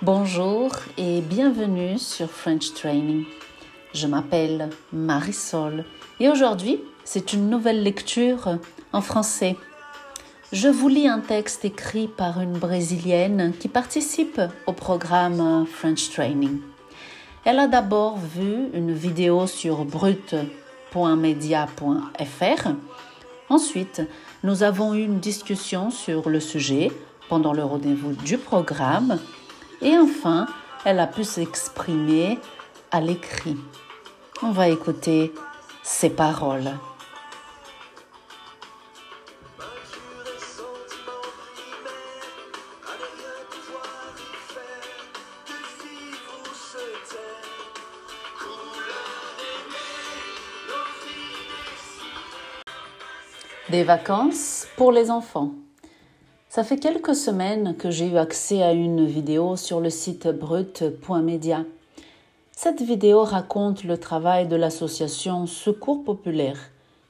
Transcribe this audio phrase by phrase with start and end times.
[0.00, 3.26] Bonjour et bienvenue sur French Training.
[3.92, 5.84] Je m'appelle Marisol
[6.20, 8.56] et aujourd'hui c'est une nouvelle lecture
[8.94, 9.58] en français.
[10.52, 16.60] Je vous lis un texte écrit par une Brésilienne qui participe au programme French Training.
[17.44, 22.68] Elle a d'abord vu une vidéo sur brut.media.fr.
[23.50, 24.00] Ensuite,
[24.44, 26.90] nous avons eu une discussion sur le sujet
[27.32, 29.18] pendant le rendez-vous du programme.
[29.80, 30.46] Et enfin,
[30.84, 32.38] elle a pu s'exprimer
[32.90, 33.56] à l'écrit.
[34.42, 35.32] On va écouter
[35.82, 36.72] ses paroles.
[53.70, 55.54] Des vacances pour les enfants.
[56.54, 61.64] Ça fait quelques semaines que j'ai eu accès à une vidéo sur le site brut.media.
[62.54, 66.58] Cette vidéo raconte le travail de l'association Secours Populaire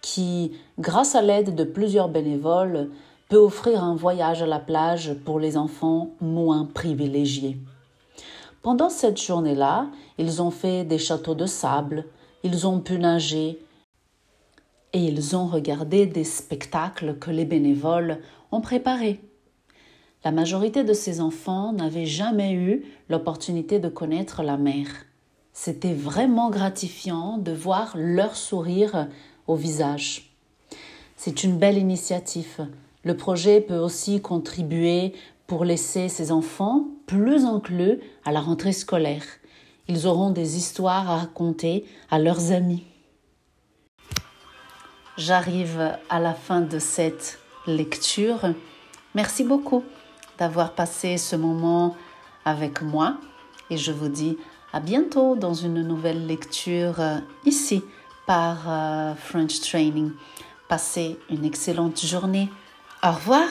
[0.00, 2.90] qui, grâce à l'aide de plusieurs bénévoles,
[3.28, 7.58] peut offrir un voyage à la plage pour les enfants moins privilégiés.
[8.62, 12.04] Pendant cette journée-là, ils ont fait des châteaux de sable,
[12.44, 13.58] ils ont pu nager,
[14.94, 18.20] et ils ont regardé des spectacles que les bénévoles
[18.52, 19.20] ont préparés.
[20.24, 24.86] La majorité de ces enfants n'avaient jamais eu l'opportunité de connaître la mer.
[25.52, 29.08] C'était vraiment gratifiant de voir leur sourire
[29.46, 30.30] au visage.
[31.16, 32.66] C'est une belle initiative.
[33.02, 35.12] Le projet peut aussi contribuer
[35.46, 39.24] pour laisser ces enfants plus enclus à la rentrée scolaire.
[39.88, 42.84] Ils auront des histoires à raconter à leurs amis.
[45.16, 48.40] J'arrive à la fin de cette lecture.
[49.14, 49.84] Merci beaucoup
[50.38, 51.96] d'avoir passé ce moment
[52.44, 53.18] avec moi
[53.70, 54.36] et je vous dis
[54.72, 57.84] à bientôt dans une nouvelle lecture euh, ici
[58.26, 60.10] par euh, French Training.
[60.68, 62.50] Passez une excellente journée.
[63.04, 63.48] Au revoir.